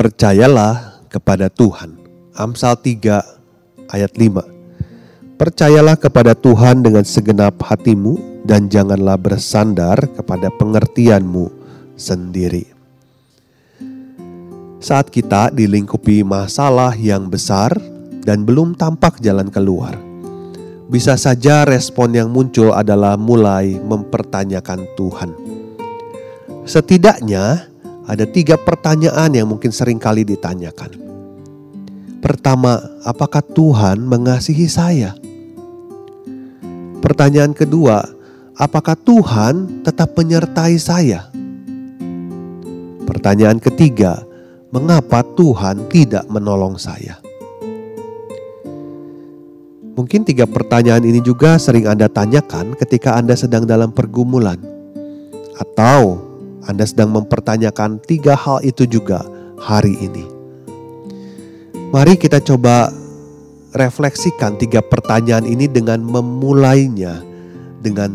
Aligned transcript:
Percayalah 0.00 1.04
kepada 1.12 1.52
Tuhan. 1.52 2.00
Amsal 2.32 2.72
3 2.72 3.20
ayat 3.92 4.12
5. 4.16 5.36
Percayalah 5.36 5.92
kepada 6.00 6.32
Tuhan 6.32 6.80
dengan 6.80 7.04
segenap 7.04 7.60
hatimu 7.60 8.40
dan 8.48 8.72
janganlah 8.72 9.20
bersandar 9.20 10.00
kepada 10.16 10.48
pengertianmu 10.56 11.52
sendiri. 12.00 12.64
Saat 14.80 15.12
kita 15.12 15.52
dilingkupi 15.52 16.24
masalah 16.24 16.96
yang 16.96 17.28
besar 17.28 17.76
dan 18.24 18.48
belum 18.48 18.80
tampak 18.80 19.20
jalan 19.20 19.52
keluar, 19.52 20.00
bisa 20.88 21.20
saja 21.20 21.68
respon 21.68 22.16
yang 22.16 22.32
muncul 22.32 22.72
adalah 22.72 23.20
mulai 23.20 23.76
mempertanyakan 23.76 24.80
Tuhan. 24.96 25.36
Setidaknya, 26.64 27.68
ada 28.10 28.26
tiga 28.26 28.58
pertanyaan 28.58 29.30
yang 29.30 29.46
mungkin 29.46 29.70
sering 29.70 30.02
kali 30.02 30.26
ditanyakan. 30.26 30.98
Pertama, 32.18 32.82
apakah 33.06 33.38
Tuhan 33.38 34.02
mengasihi 34.02 34.66
saya? 34.66 35.14
Pertanyaan 36.98 37.54
kedua, 37.54 38.02
apakah 38.58 38.98
Tuhan 38.98 39.86
tetap 39.86 40.18
menyertai 40.18 40.74
saya? 40.74 41.30
Pertanyaan 43.06 43.62
ketiga, 43.62 44.26
mengapa 44.74 45.22
Tuhan 45.38 45.86
tidak 45.86 46.26
menolong 46.26 46.82
saya? 46.82 47.22
Mungkin 49.94 50.26
tiga 50.26 50.50
pertanyaan 50.50 51.06
ini 51.06 51.22
juga 51.22 51.62
sering 51.62 51.86
Anda 51.86 52.10
tanyakan 52.10 52.74
ketika 52.74 53.14
Anda 53.14 53.38
sedang 53.38 53.70
dalam 53.70 53.94
pergumulan, 53.94 54.58
atau 55.56 56.29
anda 56.68 56.84
sedang 56.84 57.16
mempertanyakan 57.16 58.02
tiga 58.04 58.36
hal 58.36 58.60
itu 58.60 58.84
juga 58.84 59.24
hari 59.56 59.96
ini. 59.96 60.24
Mari 61.90 62.20
kita 62.20 62.38
coba 62.44 62.92
refleksikan 63.74 64.60
tiga 64.60 64.84
pertanyaan 64.84 65.46
ini 65.46 65.66
dengan 65.70 66.02
memulainya 66.04 67.22
dengan 67.80 68.14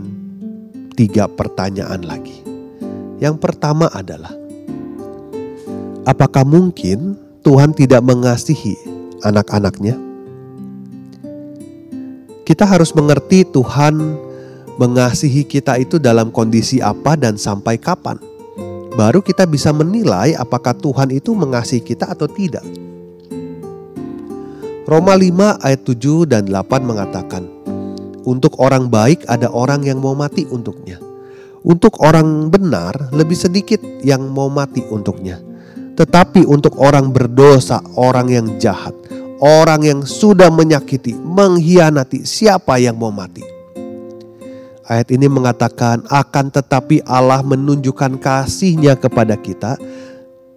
tiga 0.93 1.25
pertanyaan 1.25 2.05
lagi. 2.05 2.43
Yang 3.19 3.39
pertama 3.39 3.87
adalah, 3.91 4.31
apakah 6.05 6.43
mungkin 6.43 7.15
Tuhan 7.43 7.71
tidak 7.73 8.03
mengasihi 8.03 8.75
anak-anaknya? 9.23 9.95
Kita 12.45 12.63
harus 12.63 12.93
mengerti 12.93 13.41
Tuhan 13.49 14.21
mengasihi 14.77 15.47
kita 15.47 15.79
itu 15.81 15.97
dalam 15.97 16.29
kondisi 16.29 16.83
apa 16.83 17.15
dan 17.17 17.39
sampai 17.39 17.79
kapan 17.79 18.19
baru 18.95 19.19
kita 19.19 19.43
bisa 19.43 19.75
menilai 19.75 20.33
apakah 20.39 20.71
Tuhan 20.71 21.11
itu 21.11 21.35
mengasihi 21.35 21.83
kita 21.83 22.15
atau 22.15 22.25
tidak. 22.31 22.63
Roma 24.87 25.17
5 25.17 25.59
ayat 25.59 25.81
7 25.83 26.29
dan 26.29 26.47
8 26.47 26.81
mengatakan, 26.85 27.43
Untuk 28.25 28.57
orang 28.57 28.89
baik 28.89 29.27
ada 29.27 29.51
orang 29.51 29.85
yang 29.85 30.01
mau 30.01 30.17
mati 30.17 30.47
untuknya. 30.47 30.97
Untuk 31.65 31.97
orang 32.01 32.49
benar 32.53 33.09
lebih 33.09 33.37
sedikit 33.37 33.81
yang 34.05 34.29
mau 34.29 34.49
mati 34.49 34.81
untuknya. 34.85 35.41
Tetapi 35.97 36.45
untuk 36.45 36.77
orang 36.77 37.09
berdosa, 37.09 37.81
orang 37.97 38.29
yang 38.29 38.47
jahat, 38.61 38.93
orang 39.41 39.81
yang 39.81 39.99
sudah 40.05 40.53
menyakiti, 40.53 41.17
mengkhianati, 41.17 42.21
siapa 42.21 42.77
yang 42.77 42.99
mau 42.99 43.09
mati? 43.09 43.54
Ayat 44.85 45.09
ini 45.09 45.25
mengatakan 45.25 46.05
akan 46.05 46.53
tetapi 46.53 47.01
Allah 47.09 47.41
menunjukkan 47.41 48.21
kasihnya 48.21 48.93
kepada 48.93 49.33
kita 49.33 49.81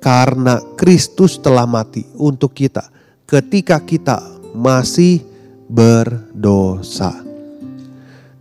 karena 0.05 0.61
Kristus 0.77 1.41
telah 1.41 1.65
mati 1.65 2.05
untuk 2.13 2.53
kita 2.53 2.93
ketika 3.25 3.81
kita 3.81 4.21
masih 4.53 5.25
berdosa. 5.65 7.25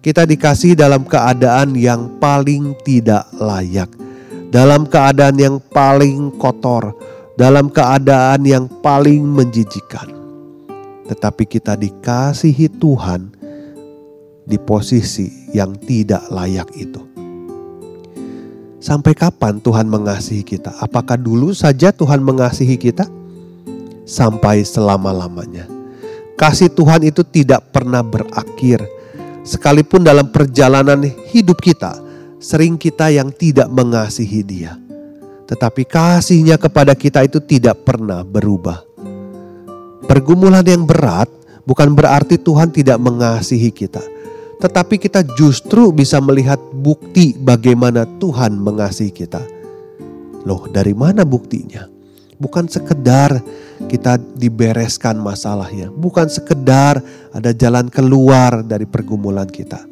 Kita 0.03 0.27
dikasih 0.27 0.75
dalam 0.75 1.07
keadaan 1.07 1.75
yang 1.75 2.19
paling 2.19 2.75
tidak 2.83 3.27
layak, 3.39 3.91
dalam 4.51 4.87
keadaan 4.87 5.39
yang 5.39 5.55
paling 5.71 6.35
kotor, 6.35 6.95
dalam 7.39 7.71
keadaan 7.71 8.43
yang 8.43 8.67
paling 8.83 9.23
menjijikan. 9.23 10.11
Tetapi 11.07 11.43
kita 11.47 11.79
dikasihi 11.79 12.71
Tuhan 12.75 13.36
di 14.47 14.55
posisi 14.55 15.51
yang 15.51 15.75
tidak 15.75 16.31
layak 16.31 16.71
itu. 16.79 17.03
Sampai 18.79 19.11
kapan 19.11 19.59
Tuhan 19.59 19.91
mengasihi 19.91 20.47
kita? 20.47 20.79
Apakah 20.79 21.19
dulu 21.19 21.51
saja 21.51 21.91
Tuhan 21.91 22.23
mengasihi 22.23 22.79
kita? 22.79 23.03
Sampai 24.07 24.63
selama-lamanya. 24.63 25.67
Kasih 26.39 26.71
Tuhan 26.71 27.03
itu 27.03 27.27
tidak 27.27 27.75
pernah 27.75 27.99
berakhir. 27.99 28.79
Sekalipun 29.43 30.07
dalam 30.07 30.31
perjalanan 30.31 31.03
hidup 31.33 31.59
kita, 31.59 31.99
sering 32.39 32.79
kita 32.79 33.11
yang 33.11 33.33
tidak 33.35 33.67
mengasihi 33.67 34.45
Dia. 34.45 34.79
Tetapi 35.47 35.83
kasihnya 35.87 36.55
kepada 36.55 36.95
kita 36.95 37.23
itu 37.27 37.43
tidak 37.43 37.83
pernah 37.83 38.23
berubah. 38.23 38.83
Pergumulan 40.07 40.63
yang 40.63 40.83
berat 40.87 41.27
bukan 41.67 41.91
berarti 41.95 42.39
Tuhan 42.39 42.71
tidak 42.71 42.99
mengasihi 42.99 43.71
kita 43.71 43.99
tetapi 44.57 44.97
kita 44.97 45.21
justru 45.37 45.93
bisa 45.93 46.17
melihat 46.17 46.57
bukti 46.73 47.37
bagaimana 47.37 48.09
Tuhan 48.17 48.57
mengasihi 48.57 49.13
kita. 49.13 49.41
Loh, 50.49 50.65
dari 50.65 50.97
mana 50.97 51.21
buktinya? 51.21 51.85
Bukan 52.37 52.69
sekedar 52.69 53.41
kita 53.89 54.17
dibereskan 54.17 55.17
masalahnya, 55.21 55.89
bukan 55.93 56.29
sekedar 56.29 57.01
ada 57.33 57.51
jalan 57.53 57.89
keluar 57.89 58.61
dari 58.65 58.85
pergumulan 58.85 59.49
kita. 59.49 59.85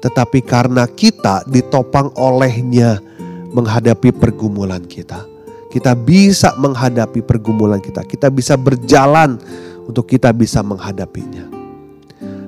Tetapi 0.00 0.44
karena 0.44 0.84
kita 0.88 1.44
ditopang 1.48 2.12
olehnya 2.16 3.00
menghadapi 3.52 4.12
pergumulan 4.12 4.84
kita. 4.84 5.24
Kita 5.72 5.92
bisa 5.92 6.56
menghadapi 6.56 7.20
pergumulan 7.20 7.80
kita, 7.80 8.04
kita 8.04 8.32
bisa 8.32 8.56
berjalan 8.56 9.36
untuk 9.84 10.08
kita 10.08 10.32
bisa 10.32 10.64
menghadapinya 10.64 11.55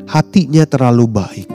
hatinya 0.08 0.64
terlalu 0.64 1.04
baik. 1.04 1.48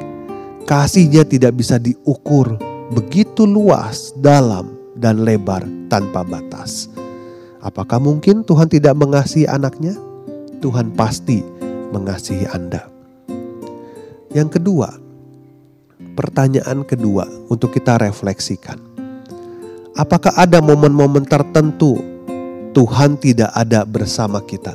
Kasihnya 0.69 1.25
tidak 1.25 1.57
bisa 1.59 1.81
diukur, 1.81 2.55
begitu 2.93 3.43
luas, 3.43 4.13
dalam, 4.21 4.77
dan 4.95 5.25
lebar 5.25 5.65
tanpa 5.89 6.23
batas. 6.23 6.87
Apakah 7.59 7.99
mungkin 7.99 8.45
Tuhan 8.45 8.69
tidak 8.69 8.95
mengasihi 8.95 9.49
anaknya? 9.49 9.97
Tuhan 10.63 10.95
pasti 10.95 11.43
mengasihi 11.91 12.47
Anda. 12.47 12.87
Yang 14.31 14.61
kedua, 14.61 14.95
pertanyaan 16.15 16.87
kedua 16.87 17.27
untuk 17.51 17.75
kita 17.75 17.99
refleksikan. 17.99 18.79
Apakah 19.93 20.33
ada 20.39 20.57
momen-momen 20.57 21.27
tertentu 21.27 22.01
Tuhan 22.73 23.19
tidak 23.19 23.51
ada 23.53 23.85
bersama 23.85 24.41
kita? 24.41 24.73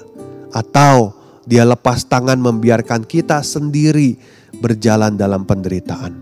Atau 0.54 1.17
dia 1.48 1.64
lepas 1.64 2.04
tangan 2.04 2.36
membiarkan 2.36 3.08
kita 3.08 3.40
sendiri 3.40 4.20
berjalan 4.60 5.16
dalam 5.16 5.48
penderitaan. 5.48 6.12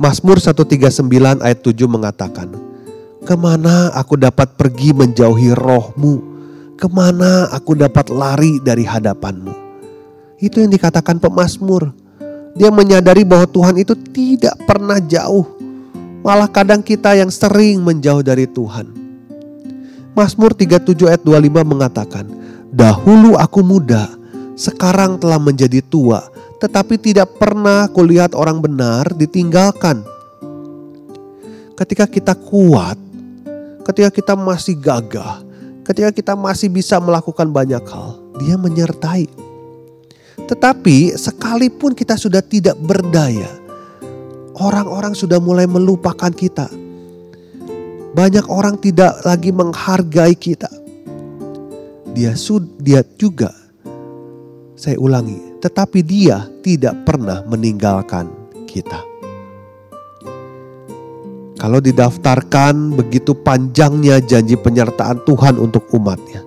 Mazmur 0.00 0.40
139 0.40 1.44
ayat 1.44 1.60
7 1.60 1.84
mengatakan, 1.84 2.48
Ke 3.28 3.36
mana 3.36 3.92
aku 3.92 4.16
dapat 4.16 4.56
pergi 4.56 4.96
menjauhi 4.96 5.52
rohmu? 5.52 6.32
Ke 6.80 6.88
mana 6.88 7.52
aku 7.52 7.76
dapat 7.76 8.08
lari 8.08 8.56
dari 8.64 8.88
hadapanmu? 8.88 9.52
Itu 10.40 10.64
yang 10.64 10.72
dikatakan 10.72 11.20
pemazmur. 11.20 11.92
Dia 12.56 12.72
menyadari 12.72 13.22
bahwa 13.22 13.44
Tuhan 13.46 13.76
itu 13.78 13.92
tidak 14.16 14.56
pernah 14.64 14.96
jauh. 14.96 15.44
Malah 16.24 16.48
kadang 16.48 16.80
kita 16.80 17.14
yang 17.20 17.28
sering 17.28 17.84
menjauh 17.84 18.24
dari 18.24 18.48
Tuhan. 18.48 18.88
Mazmur 20.16 20.56
37 20.56 21.04
ayat 21.06 21.22
25 21.22 21.62
mengatakan, 21.62 22.41
Dahulu 22.72 23.36
aku 23.36 23.60
muda, 23.60 24.08
sekarang 24.56 25.20
telah 25.20 25.36
menjadi 25.36 25.84
tua, 25.84 26.24
tetapi 26.56 26.96
tidak 26.96 27.36
pernah 27.36 27.84
kulihat 27.92 28.32
orang 28.32 28.64
benar 28.64 29.12
ditinggalkan. 29.12 30.00
Ketika 31.76 32.08
kita 32.08 32.32
kuat, 32.32 32.96
ketika 33.84 34.08
kita 34.08 34.32
masih 34.40 34.80
gagah, 34.80 35.44
ketika 35.84 36.16
kita 36.16 36.32
masih 36.32 36.72
bisa 36.72 36.96
melakukan 36.96 37.52
banyak 37.52 37.84
hal, 37.92 38.16
Dia 38.40 38.56
menyertai. 38.56 39.28
Tetapi 40.48 41.12
sekalipun 41.12 41.92
kita 41.92 42.16
sudah 42.16 42.40
tidak 42.40 42.80
berdaya, 42.80 43.52
orang-orang 44.56 45.12
sudah 45.12 45.36
mulai 45.36 45.68
melupakan 45.68 46.32
kita. 46.32 46.72
Banyak 48.16 48.48
orang 48.48 48.80
tidak 48.80 49.20
lagi 49.28 49.52
menghargai 49.52 50.32
kita. 50.32 50.81
Dia 52.12 52.36
sud, 52.36 52.76
dia 52.76 53.00
juga 53.16 53.48
saya 54.76 55.00
ulangi, 55.00 55.60
tetapi 55.64 56.04
dia 56.04 56.44
tidak 56.60 57.08
pernah 57.08 57.40
meninggalkan 57.48 58.28
kita. 58.68 59.00
Kalau 61.56 61.78
didaftarkan 61.78 62.98
begitu 62.98 63.38
panjangnya 63.38 64.18
janji 64.18 64.58
penyertaan 64.58 65.22
Tuhan 65.22 65.62
untuk 65.62 65.86
umatnya. 65.94 66.42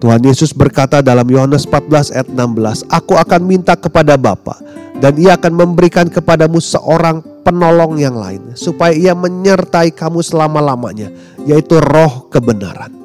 Tuhan 0.00 0.24
Yesus 0.24 0.56
berkata 0.56 1.04
dalam 1.04 1.28
Yohanes 1.28 1.68
14 1.68 2.16
ayat 2.16 2.28
16, 2.32 2.88
Aku 2.88 3.20
akan 3.20 3.40
minta 3.44 3.76
kepada 3.76 4.16
Bapa 4.16 4.56
dan 4.96 5.20
ia 5.20 5.36
akan 5.36 5.52
memberikan 5.52 6.08
kepadamu 6.08 6.56
seorang 6.64 7.20
penolong 7.44 8.00
yang 8.00 8.16
lain 8.16 8.56
supaya 8.56 8.96
ia 8.96 9.12
menyertai 9.12 9.92
kamu 9.92 10.24
selama-lamanya 10.24 11.12
yaitu 11.44 11.76
roh 11.84 12.32
kebenaran. 12.32 12.99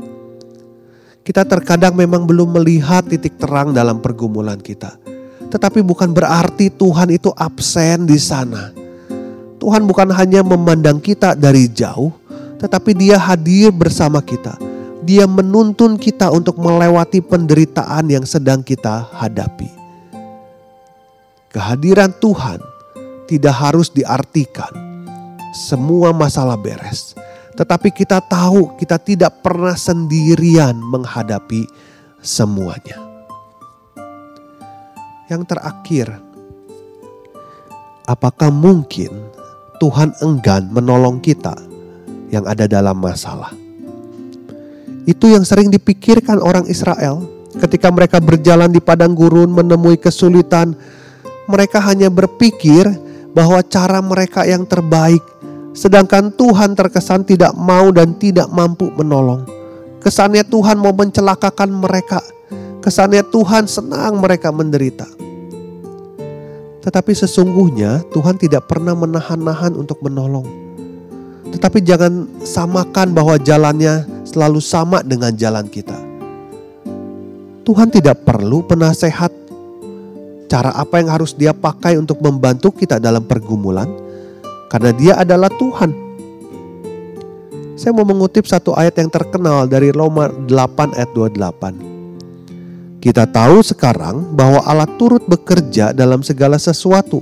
Kita 1.26 1.42
terkadang 1.42 1.98
memang 1.98 2.30
belum 2.30 2.62
melihat 2.62 3.10
titik 3.10 3.42
terang 3.42 3.74
dalam 3.74 3.98
pergumulan 3.98 4.62
kita. 4.62 4.94
Tetapi 5.50 5.82
bukan 5.82 6.14
berarti 6.14 6.70
Tuhan 6.70 7.10
itu 7.10 7.34
absen 7.34 8.06
di 8.06 8.22
sana. 8.22 8.70
Tuhan 9.58 9.90
bukan 9.90 10.14
hanya 10.14 10.46
memandang 10.46 11.02
kita 11.02 11.34
dari 11.34 11.66
jauh, 11.66 12.14
tetapi 12.62 12.94
dia 12.94 13.18
hadir 13.18 13.74
bersama 13.74 14.22
kita 14.22 14.54
dia 15.06 15.30
menuntun 15.30 16.02
kita 16.02 16.34
untuk 16.34 16.58
melewati 16.58 17.22
penderitaan 17.22 18.10
yang 18.10 18.26
sedang 18.26 18.66
kita 18.66 19.06
hadapi. 19.14 19.70
Kehadiran 21.54 22.12
Tuhan 22.18 22.60
tidak 23.30 23.56
harus 23.56 23.94
diartikan 23.94 24.74
semua 25.56 26.12
masalah 26.12 26.60
beres, 26.60 27.15
tetapi 27.56 27.90
kita 27.92 28.20
tahu 28.20 28.76
kita 28.76 29.00
tidak 29.00 29.40
pernah 29.40 29.76
sendirian 29.76 30.76
menghadapi 30.76 31.64
semuanya. 32.20 33.00
Yang 35.26 35.58
terakhir, 35.58 36.08
apakah 38.06 38.54
mungkin 38.54 39.10
Tuhan 39.82 40.14
enggan 40.22 40.70
menolong 40.70 41.18
kita 41.18 41.58
yang 42.30 42.46
ada 42.46 42.70
dalam 42.70 43.02
masalah? 43.02 43.50
Itu 45.10 45.30
yang 45.30 45.42
sering 45.46 45.74
dipikirkan 45.74 46.38
orang 46.42 46.70
Israel 46.70 47.26
ketika 47.62 47.90
mereka 47.90 48.18
berjalan 48.20 48.70
di 48.70 48.82
padang 48.84 49.16
gurun 49.16 49.50
menemui 49.50 49.98
kesulitan. 49.98 50.76
Mereka 51.46 51.78
hanya 51.78 52.10
berpikir 52.10 52.90
bahwa 53.38 53.62
cara 53.62 54.02
mereka 54.02 54.50
yang 54.50 54.66
terbaik, 54.66 55.22
sedangkan 55.76 56.32
Tuhan 56.32 56.74
terkesan 56.74 57.28
tidak 57.28 57.52
mau 57.54 57.92
dan 57.92 58.16
tidak 58.16 58.48
mampu 58.48 58.88
menolong. 58.96 59.44
Kesannya 60.00 60.48
Tuhan 60.48 60.80
mau 60.80 60.96
mencelakakan 60.96 61.70
mereka, 61.70 62.24
kesannya 62.80 63.22
Tuhan 63.28 63.68
senang 63.68 64.24
mereka 64.24 64.56
menderita. 64.56 65.06
Tetapi 66.80 67.12
sesungguhnya 67.12 68.08
Tuhan 68.14 68.40
tidak 68.40 68.72
pernah 68.72 68.96
menahan-nahan 68.96 69.76
untuk 69.76 70.00
menolong. 70.06 70.46
Tetapi 71.50 71.82
jangan 71.82 72.30
samakan 72.46 73.12
bahwa 73.12 73.36
jalannya 73.42 74.06
selalu 74.24 74.62
sama 74.62 75.02
dengan 75.02 75.34
jalan 75.34 75.66
kita. 75.66 75.98
Tuhan 77.66 77.90
tidak 77.90 78.22
perlu 78.22 78.62
penasehat 78.62 79.34
cara 80.46 80.78
apa 80.78 81.02
yang 81.02 81.10
harus 81.10 81.34
dia 81.34 81.58
pakai 81.58 81.98
untuk 81.98 82.22
membantu 82.22 82.70
kita 82.70 83.02
dalam 83.02 83.26
pergumulan 83.26 84.05
karena 84.70 84.92
dia 84.96 85.14
adalah 85.20 85.50
Tuhan. 85.54 85.92
Saya 87.76 87.92
mau 87.92 88.08
mengutip 88.08 88.48
satu 88.48 88.72
ayat 88.72 88.96
yang 88.98 89.12
terkenal 89.12 89.68
dari 89.68 89.92
Roma 89.92 90.32
8 90.32 90.96
ayat 90.96 91.12
28. 91.12 93.04
Kita 93.04 93.30
tahu 93.30 93.62
sekarang 93.62 94.34
bahwa 94.34 94.64
Allah 94.66 94.90
turut 94.98 95.22
bekerja 95.28 95.94
dalam 95.94 96.26
segala 96.26 96.58
sesuatu 96.58 97.22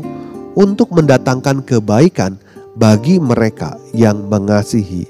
untuk 0.54 0.94
mendatangkan 0.94 1.66
kebaikan 1.66 2.38
bagi 2.78 3.18
mereka 3.18 3.76
yang 3.92 4.30
mengasihi 4.30 5.10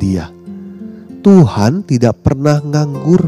Dia. 0.00 0.32
Tuhan 1.22 1.84
tidak 1.84 2.24
pernah 2.24 2.58
nganggur. 2.62 3.22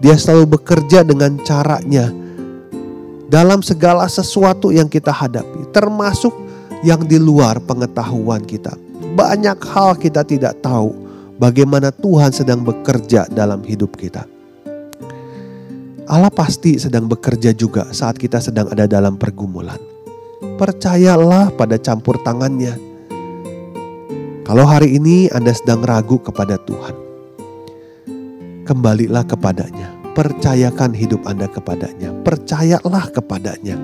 Dia 0.00 0.16
selalu 0.16 0.56
bekerja 0.60 1.04
dengan 1.04 1.40
caranya 1.44 2.12
dalam 3.26 3.60
segala 3.62 4.06
sesuatu 4.06 4.70
yang 4.70 4.86
kita 4.86 5.10
hadapi, 5.10 5.66
termasuk 5.74 6.32
yang 6.84 7.04
di 7.04 7.16
luar 7.16 7.62
pengetahuan 7.62 8.44
kita. 8.44 8.74
Banyak 9.16 9.58
hal 9.64 9.96
kita 9.96 10.26
tidak 10.26 10.60
tahu 10.60 10.92
bagaimana 11.40 11.92
Tuhan 11.92 12.32
sedang 12.32 12.64
bekerja 12.64 13.28
dalam 13.32 13.64
hidup 13.64 13.96
kita. 13.96 14.24
Allah 16.06 16.30
pasti 16.30 16.78
sedang 16.78 17.10
bekerja 17.10 17.50
juga 17.50 17.90
saat 17.90 18.14
kita 18.14 18.38
sedang 18.38 18.70
ada 18.70 18.86
dalam 18.86 19.18
pergumulan. 19.18 19.78
Percayalah 20.56 21.50
pada 21.56 21.80
campur 21.80 22.20
tangannya. 22.22 22.78
Kalau 24.46 24.62
hari 24.62 24.94
ini 24.94 25.26
Anda 25.34 25.50
sedang 25.50 25.82
ragu 25.82 26.22
kepada 26.22 26.54
Tuhan, 26.62 26.94
kembalilah 28.62 29.26
kepadanya. 29.26 29.90
Percayakan 30.14 30.94
hidup 30.94 31.26
Anda 31.26 31.50
kepadanya. 31.50 32.14
Percayalah 32.22 33.10
kepadanya. 33.10 33.74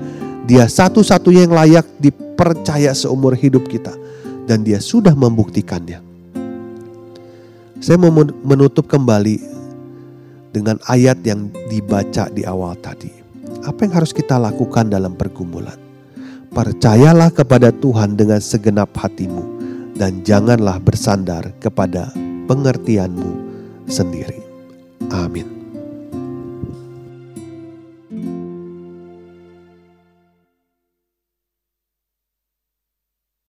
Dia 0.47 0.65
satu-satunya 0.65 1.45
yang 1.45 1.53
layak 1.53 1.85
dipercaya 2.33 2.97
seumur 2.97 3.37
hidup 3.37 3.69
kita. 3.69 3.93
Dan 4.43 4.65
dia 4.65 4.81
sudah 4.81 5.15
membuktikannya. 5.15 6.01
Saya 7.79 7.95
mau 7.95 8.11
menutup 8.43 8.91
kembali 8.91 9.39
dengan 10.51 10.81
ayat 10.91 11.23
yang 11.23 11.47
dibaca 11.71 12.27
di 12.27 12.43
awal 12.43 12.75
tadi. 12.83 13.07
Apa 13.63 13.87
yang 13.87 14.03
harus 14.03 14.11
kita 14.11 14.35
lakukan 14.35 14.91
dalam 14.91 15.15
pergumulan? 15.15 15.79
Percayalah 16.51 17.31
kepada 17.31 17.71
Tuhan 17.71 18.19
dengan 18.19 18.43
segenap 18.43 18.91
hatimu 18.99 19.43
dan 19.95 20.19
janganlah 20.27 20.75
bersandar 20.83 21.55
kepada 21.63 22.11
pengertianmu 22.51 23.31
sendiri. 23.87 24.43
Amin. 25.07 25.52